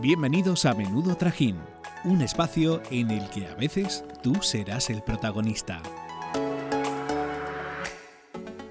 [0.00, 1.56] Bienvenidos a Menudo Trajín,
[2.04, 5.82] un espacio en el que a veces tú serás el protagonista.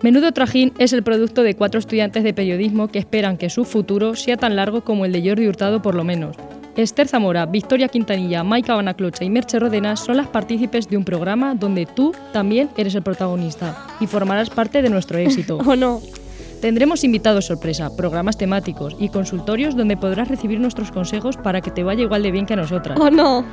[0.02, 4.16] Menudo Trajín es el producto de cuatro estudiantes de periodismo que esperan que su futuro
[4.16, 6.38] sea tan largo como el de Jordi Hurtado por lo menos.
[6.78, 11.55] Esther Zamora, Victoria Quintanilla, Maika Banaclocha y Merche Rodenas son las partícipes de un programa
[11.55, 15.57] donde tú también eres el protagonista y formarás parte de nuestro éxito.
[15.66, 16.00] ¿O no?
[16.61, 21.83] Tendremos invitados sorpresa, programas temáticos y consultorios donde podrás recibir nuestros consejos para que te
[21.83, 23.00] vaya igual de bien que a nosotras.
[23.00, 23.46] ¿O no?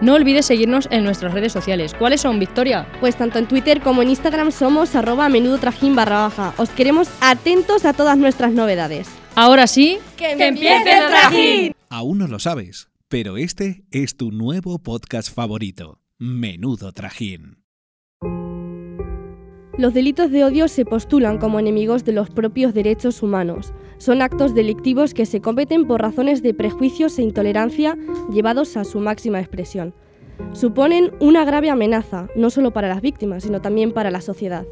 [0.00, 1.94] No olvides seguirnos en nuestras redes sociales.
[1.94, 2.88] ¿Cuáles son, Victoria?
[3.00, 6.54] Pues tanto en Twitter como en Instagram somos arroba menudo trajín barra baja.
[6.56, 9.08] Os queremos atentos a todas nuestras novedades.
[9.34, 11.76] Ahora sí, ¡Que, empiece el trajín!
[11.90, 17.59] Aún no lo sabes, pero este es tu nuevo podcast favorito, Menudo Trajín.
[19.80, 23.72] Los delitos de odio se postulan como enemigos de los propios derechos humanos.
[23.96, 27.96] Son actos delictivos que se cometen por razones de prejuicios e intolerancia
[28.30, 29.94] llevados a su máxima expresión.
[30.52, 34.66] Suponen una grave amenaza, no solo para las víctimas, sino también para la sociedad.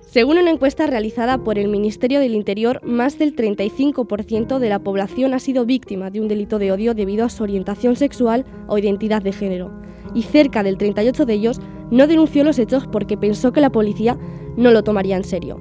[0.00, 5.34] Según una encuesta realizada por el Ministerio del Interior, más del 35% de la población
[5.34, 9.20] ha sido víctima de un delito de odio debido a su orientación sexual o identidad
[9.20, 9.70] de género,
[10.14, 11.60] y cerca del 38% de ellos
[11.94, 14.18] no denunció los hechos porque pensó que la policía
[14.56, 15.60] no lo tomaría en serio.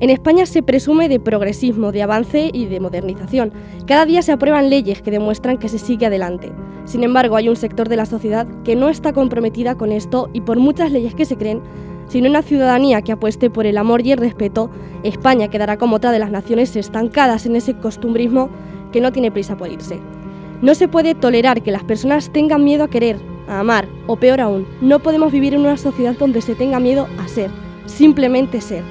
[0.00, 3.52] En España se presume de progresismo, de avance y de modernización.
[3.86, 6.52] Cada día se aprueban leyes que demuestran que se sigue adelante.
[6.84, 10.42] Sin embargo, hay un sector de la sociedad que no está comprometida con esto y
[10.42, 11.62] por muchas leyes que se creen,
[12.06, 14.70] sin una ciudadanía que apueste por el amor y el respeto,
[15.04, 18.50] España quedará como otra de las naciones estancadas en ese costumbrismo
[18.92, 19.98] que no tiene prisa por irse.
[20.60, 23.16] No se puede tolerar que las personas tengan miedo a querer,
[23.48, 27.08] a amar, o peor aún, no podemos vivir en una sociedad donde se tenga miedo
[27.18, 27.50] a ser,
[27.86, 28.82] simplemente ser.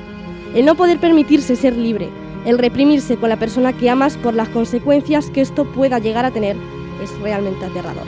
[0.53, 2.09] El no poder permitirse ser libre,
[2.45, 6.31] el reprimirse con la persona que amas por las consecuencias que esto pueda llegar a
[6.31, 6.55] tener,
[7.03, 8.05] es realmente aterrador.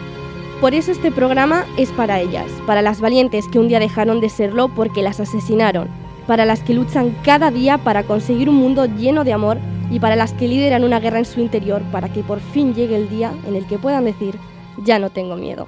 [0.62, 4.30] Por eso este programa es para ellas, para las valientes que un día dejaron de
[4.30, 5.88] serlo porque las asesinaron,
[6.26, 9.58] para las que luchan cada día para conseguir un mundo lleno de amor
[9.92, 12.96] y para las que lideran una guerra en su interior para que por fin llegue
[12.96, 14.36] el día en el que puedan decir,
[14.84, 15.68] ya no tengo miedo.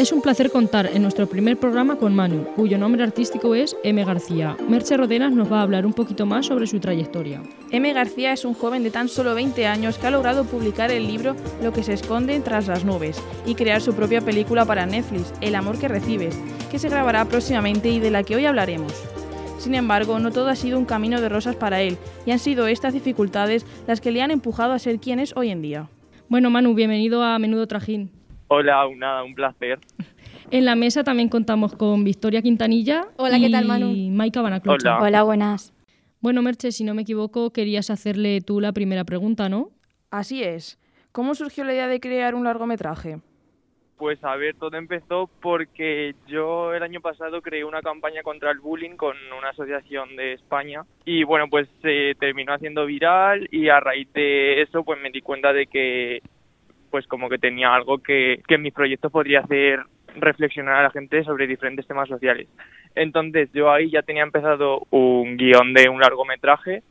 [0.00, 4.02] Es un placer contar en nuestro primer programa con Manu, cuyo nombre artístico es M.
[4.02, 4.56] García.
[4.66, 7.42] Merche Rodenas nos va a hablar un poquito más sobre su trayectoria.
[7.70, 7.92] M.
[7.92, 11.36] García es un joven de tan solo 20 años que ha logrado publicar el libro
[11.62, 15.54] Lo que se esconde tras las nubes y crear su propia película para Netflix, El
[15.54, 16.40] amor que recibes,
[16.70, 18.94] que se grabará próximamente y de la que hoy hablaremos.
[19.58, 22.68] Sin embargo, no todo ha sido un camino de rosas para él, y han sido
[22.68, 25.90] estas dificultades las que le han empujado a ser quien es hoy en día.
[26.30, 28.19] Bueno, Manu, bienvenido a Menudo Trajín.
[28.52, 29.78] Hola, nada, un placer.
[30.50, 33.92] En la mesa también contamos con Victoria Quintanilla Hola, ¿qué tal, Manu?
[33.92, 34.96] y Maika Banaclocha.
[34.96, 35.04] Hola.
[35.06, 35.72] Hola, buenas.
[36.20, 39.68] Bueno, Merche, si no me equivoco, querías hacerle tú la primera pregunta, ¿no?
[40.10, 40.80] Así es.
[41.12, 43.18] ¿Cómo surgió la idea de crear un largometraje?
[43.96, 48.58] Pues a ver, todo empezó porque yo el año pasado creé una campaña contra el
[48.58, 53.78] bullying con una asociación de España y bueno, pues se terminó haciendo viral y a
[53.78, 56.20] raíz de eso pues me di cuenta de que
[56.90, 59.80] pues como que tenía algo que, que en mis proyectos podría hacer
[60.16, 62.48] reflexionar a la gente sobre diferentes temas sociales.
[62.94, 66.82] Entonces yo ahí ya tenía empezado un guion de un largometraje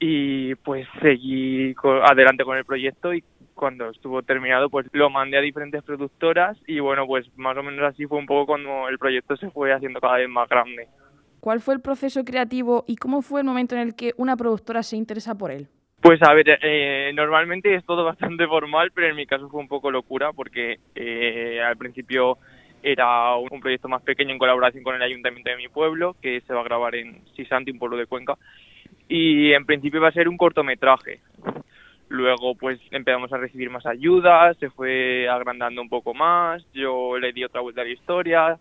[0.00, 1.74] y pues seguí
[2.10, 3.22] adelante con el proyecto y
[3.54, 7.84] cuando estuvo terminado pues lo mandé a diferentes productoras y bueno pues más o menos
[7.84, 10.88] así fue un poco cuando el proyecto se fue haciendo cada vez más grande.
[11.38, 14.82] ¿Cuál fue el proceso creativo y cómo fue el momento en el que una productora
[14.82, 15.68] se interesa por él?
[16.02, 19.68] Pues a ver, eh, normalmente es todo bastante formal, pero en mi caso fue un
[19.68, 22.38] poco locura porque eh, al principio
[22.82, 26.52] era un proyecto más pequeño en colaboración con el ayuntamiento de mi pueblo, que se
[26.52, 28.36] va a grabar en Sisanti, un pueblo de Cuenca,
[29.08, 31.20] y en principio iba a ser un cortometraje.
[32.08, 37.32] Luego pues empezamos a recibir más ayudas, se fue agrandando un poco más, yo le
[37.32, 38.58] di otra vuelta a la historia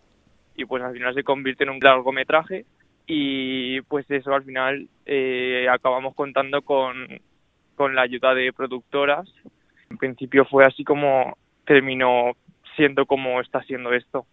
[0.55, 2.65] y pues al final se convierte en un largometraje
[3.07, 7.07] y pues eso al final eh, acabamos contando con,
[7.75, 9.27] con la ayuda de productoras.
[9.89, 12.31] En principio fue así como terminó
[12.75, 14.25] siendo como está siendo esto.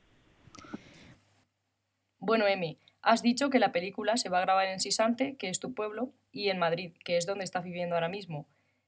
[2.20, 5.60] Bueno, Emi, has dicho que la película se va a grabar en Sisante, que es
[5.60, 8.46] tu pueblo, y en Madrid, que es donde estás viviendo ahora mismo.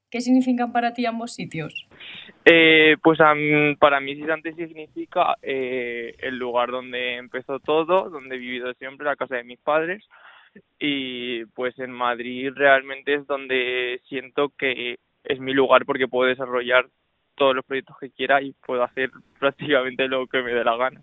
[0.09, 1.87] ¿Qué significan para ti ambos sitios?
[2.43, 3.17] Eh, pues
[3.79, 9.15] para mí Sisante significa eh, el lugar donde empezó todo, donde he vivido siempre, la
[9.15, 10.03] casa de mis padres.
[10.79, 16.87] Y pues en Madrid realmente es donde siento que es mi lugar porque puedo desarrollar
[17.35, 19.09] todos los proyectos que quiera y puedo hacer
[19.39, 21.01] prácticamente lo que me dé la gana.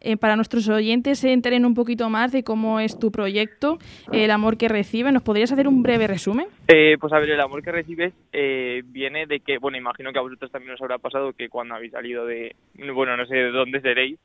[0.00, 3.78] eh, para nuestros oyentes se enteren un poquito más de cómo es tu proyecto,
[4.12, 5.10] El amor que recibe.
[5.10, 6.46] ¿Nos podrías hacer un breve resumen?
[6.68, 10.18] Eh, pues a ver, El amor que recibes eh, viene de que, bueno, imagino que
[10.20, 12.54] a vosotros también os habrá pasado que cuando habéis salido de,
[12.94, 14.18] bueno, no sé de dónde seréis,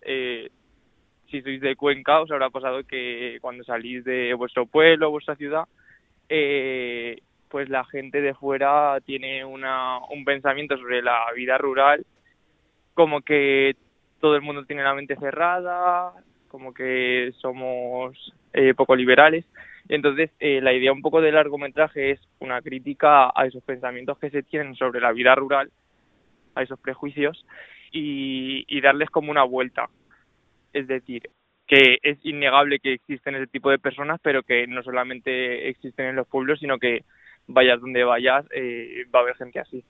[1.34, 5.64] si sois de Cuenca, os habrá pasado que cuando salís de vuestro pueblo, vuestra ciudad,
[7.50, 12.06] pues la gente de fuera tiene una, un pensamiento sobre la vida rural
[12.94, 13.76] como que
[14.20, 16.14] todo el mundo tiene la mente cerrada,
[16.48, 19.46] como que somos eh, poco liberales.
[19.90, 24.30] Entonces, eh, la idea un poco del largometraje es una crítica a esos pensamientos que
[24.30, 25.72] se tienen sobre la vida rural,
[26.56, 27.46] a esos prejuicios,
[27.92, 29.90] y, y darles como una vuelta.
[30.74, 31.30] Es decir,
[31.68, 36.16] que es innegable que existen ese tipo de personas, pero que no solamente existen en
[36.16, 37.04] los pueblos, sino que
[37.48, 39.84] vayas donde vayas, eh, va a haber gente así.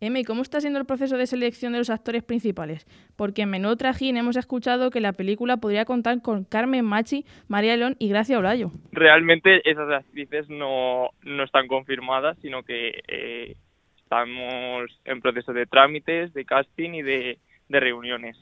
[0.00, 2.86] M, ¿cómo está siendo el proceso de selección de los actores principales?
[3.16, 7.76] Porque en Menú Trajín hemos escuchado que la película podría contar con Carmen Machi, María
[7.76, 8.72] León y Gracia Olayo.
[8.90, 13.56] Realmente esas actrices no, no están confirmadas, sino que eh,
[14.02, 18.36] estamos en proceso de trámites, de casting y de, reuniones.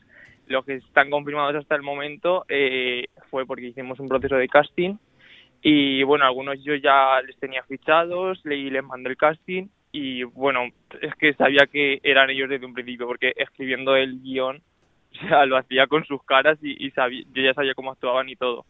[0.51, 4.97] Los que están confirmados hasta el momento eh, fue porque hicimos un proceso de casting
[5.63, 10.67] y bueno, algunos yo ya les tenía fichados, y les mandé el casting y bueno,
[11.01, 14.61] es que sabía que eran ellos desde un principio, porque escribiendo el guion,
[15.33, 18.67] o lo hacía con sus caras y, sabía, yo ya sabía cómo actuaban y todo.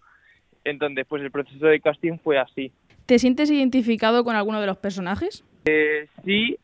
[0.64, 2.72] Entonces, pues el proceso de casting fue así.
[3.06, 5.44] ¿Te sientes identificado con alguno de los personajes?
[5.64, 6.58] Eh, sí,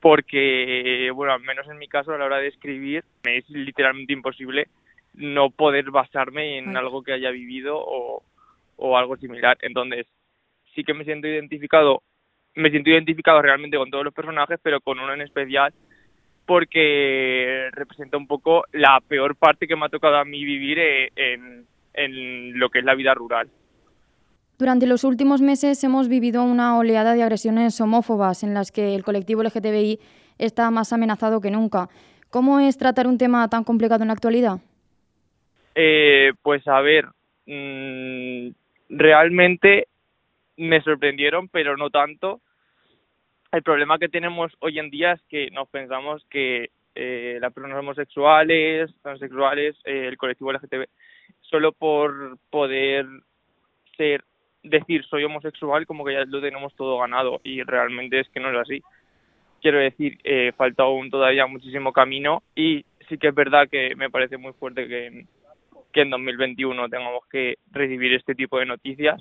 [0.00, 4.12] porque, bueno, al menos en mi caso, a la hora de escribir, me es literalmente
[4.12, 4.68] imposible
[5.14, 8.22] no poder basarme en algo que haya vivido o,
[8.76, 9.58] o algo similar.
[9.62, 10.06] Entonces,
[10.74, 12.02] sí que me siento identificado
[12.54, 15.72] me siento identificado realmente con todos los personajes, pero con uno en especial
[16.44, 21.10] porque representa un poco la peor parte que me ha tocado a mí vivir eh,
[21.14, 23.50] en, en lo que es la vida rural.
[24.58, 29.04] Durante los últimos meses hemos vivido una oleada de agresiones homófobas en las que el
[29.04, 30.00] colectivo LGTBI
[30.36, 31.88] está más amenazado que nunca.
[32.30, 34.58] ¿Cómo es tratar un tema tan complicado en la actualidad?
[35.76, 37.06] Eh, pues a ver,
[37.46, 38.48] mm,
[38.88, 39.86] realmente
[40.56, 42.40] me sorprendieron, pero no tanto,
[43.52, 47.78] el problema que tenemos hoy en día es que nos pensamos que eh, las personas
[47.78, 50.86] homosexuales, transexuales, eh, el colectivo LGTB,
[51.42, 53.06] solo por poder
[53.96, 54.24] ser,
[54.62, 58.50] decir soy homosexual, como que ya lo tenemos todo ganado y realmente es que no
[58.50, 58.82] es así.
[59.60, 64.10] Quiero decir, eh, falta aún todavía muchísimo camino y sí que es verdad que me
[64.10, 65.24] parece muy fuerte que,
[65.92, 69.20] que en 2021 tengamos que recibir este tipo de noticias,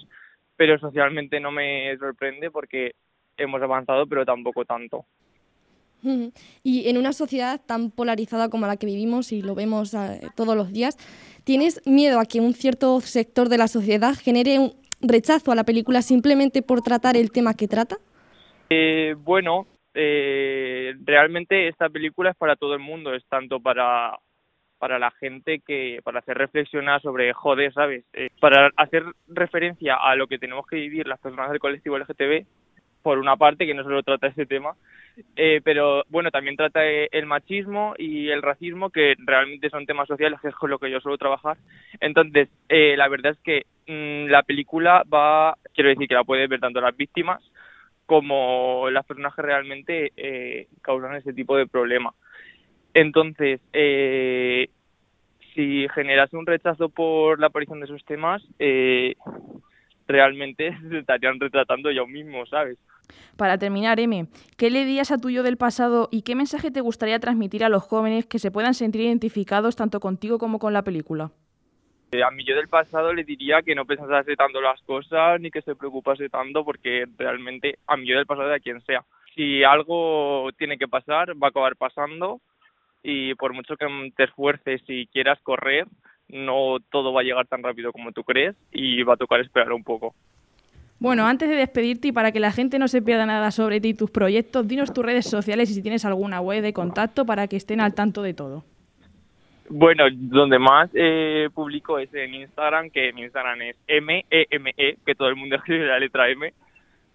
[0.56, 2.94] pero socialmente no me sorprende porque
[3.38, 5.06] hemos avanzado, pero tampoco tanto.
[6.64, 10.56] Y en una sociedad tan polarizada como la que vivimos y lo vemos eh, todos
[10.56, 10.98] los días,
[11.44, 15.64] ¿tienes miedo a que un cierto sector de la sociedad genere un rechazo a la
[15.64, 17.98] película simplemente por tratar el tema que trata?
[18.70, 24.18] Eh, bueno, eh, realmente esta película es para todo el mundo, es tanto para
[24.80, 28.06] para la gente que para hacer reflexionar sobre joder, ¿sabes?
[28.40, 32.46] para hacer referencia a lo que tenemos que vivir las personas del colectivo LGTB
[33.08, 34.74] por una parte, que no solo trata ese tema,
[35.38, 40.42] eh, pero bueno, también trata el machismo y el racismo, que realmente son temas sociales,
[40.42, 41.56] que es con lo que yo suelo trabajar.
[42.02, 46.48] Entonces, eh, la verdad es que mm, la película va, quiero decir que la puede
[46.48, 47.42] ver tanto las víctimas
[48.06, 52.14] como las personas que realmente eh, causan ese tipo de problema.
[52.94, 53.62] Entonces,
[55.56, 58.44] si generase un rechazo por la aparición de esos temas,
[60.08, 62.78] realmente se estarían retratando ellos mismos, ¿sabes?
[63.38, 67.20] Para terminar, M, ¿qué le dirías a tuyo del pasado y qué mensaje te gustaría
[67.20, 71.32] transmitir a los jóvenes que se puedan sentir identificados tanto contigo como con la película?
[72.12, 75.52] Eh, a mí yo del pasado le diría que no pensase tanto las cosas ni
[75.52, 79.04] que se preocupase tanto porque realmente a mí yo del pasado de quien sea.
[79.36, 82.40] Si algo tiene que pasar, va a acabar pasando
[83.04, 85.86] y por mucho que te esfuerces y quieras correr,
[86.30, 89.74] no todo va a llegar tan rápido como tú crees y va a tocar esperar
[89.74, 90.16] un poco.
[91.00, 93.90] Bueno, antes de despedirte y para que la gente no se pierda nada sobre ti
[93.90, 97.48] y tus proyectos, dinos tus redes sociales y si tienes alguna web de contacto para
[97.48, 98.64] que estén al tanto de todo.
[99.70, 105.14] Bueno, donde más eh, publico es en Instagram, que mi Instagram es M-E-M-E, -E, que
[105.14, 106.52] todo el mundo escribe la letra M,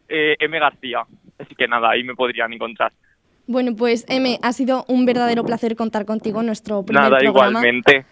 [0.09, 1.05] eh, M García.
[1.39, 2.93] Así que nada, ahí me podrían encontrar.
[3.49, 7.49] Bueno, pues M, ha sido un verdadero placer contar contigo en nuestro primer nada, programa.
[7.49, 8.07] igualmente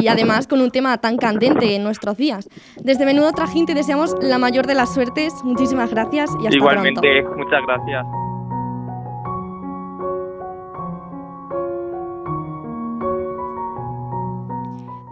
[0.00, 2.48] y además con un tema tan candente en nuestros días.
[2.82, 5.34] Desde Menudo Trajín te deseamos la mayor de las suertes.
[5.44, 8.06] Muchísimas gracias y hasta Igualmente, muchas gracias.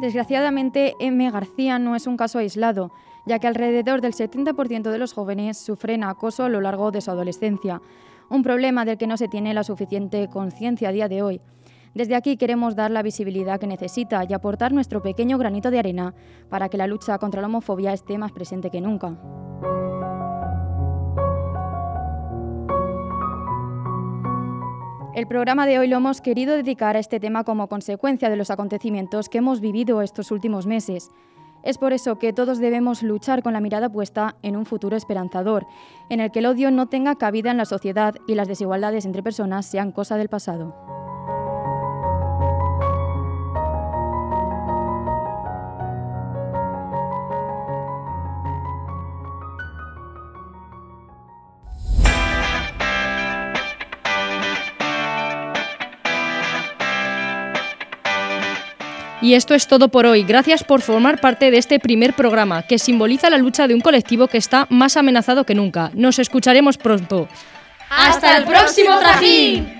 [0.01, 1.29] Desgraciadamente, M.
[1.31, 2.93] García no es un caso aislado,
[3.27, 7.11] ya que alrededor del 70% de los jóvenes sufren acoso a lo largo de su
[7.11, 7.83] adolescencia,
[8.31, 11.41] un problema del que no se tiene la suficiente conciencia a día de hoy.
[11.95, 16.15] Desde aquí queremos dar la visibilidad que necesita y aportar nuestro pequeño granito de arena
[16.49, 19.17] para que la lucha contra la homofobia esté más presente que nunca.
[25.19, 28.53] El programa de hoy lo hemos querido dedicar a este tema como consecuencia de los
[28.53, 31.11] acontecimientos que hemos vivido estos últimos meses.
[31.65, 35.67] Es por eso que todos debemos luchar con la mirada puesta en un futuro esperanzador,
[36.09, 39.25] en el que el odio no tenga cabida en la sociedad y las desigualdades entre
[39.25, 40.98] personas sean cosa del pasado.
[59.29, 60.23] Y esto es todo por hoy.
[60.23, 64.27] Gracias por formar parte de este primer programa, que simboliza la lucha de un colectivo
[64.27, 65.91] que está más amenazado que nunca.
[65.93, 67.29] Nos escucharemos pronto.
[67.91, 69.71] ¡Hasta el próximo trajín!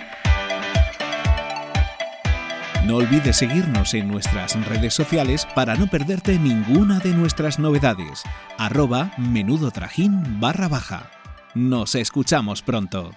[2.85, 8.25] No olvides seguirnos en nuestras redes sociales para no perderte ninguna de nuestras novedades.
[8.59, 11.11] Arroba menudo trajín barra baja.
[11.55, 13.13] Nos escuchamos pronto.